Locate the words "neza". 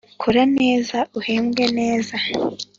0.57-0.97, 1.77-2.15